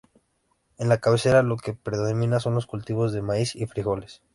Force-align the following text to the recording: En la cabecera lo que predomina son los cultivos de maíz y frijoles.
En 0.79 0.89
la 0.89 0.97
cabecera 0.99 1.43
lo 1.43 1.57
que 1.57 1.75
predomina 1.75 2.39
son 2.39 2.55
los 2.55 2.65
cultivos 2.65 3.13
de 3.13 3.21
maíz 3.21 3.55
y 3.55 3.67
frijoles. 3.67 4.23